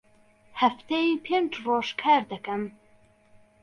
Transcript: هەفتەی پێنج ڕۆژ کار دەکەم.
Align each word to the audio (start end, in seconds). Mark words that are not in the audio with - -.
هەفتەی 0.61 1.19
پێنج 1.25 1.51
ڕۆژ 1.65 1.87
کار 2.01 2.23
دەکەم. 2.31 2.63